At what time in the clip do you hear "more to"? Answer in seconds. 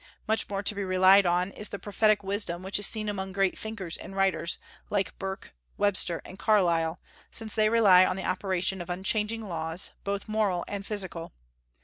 0.49-0.73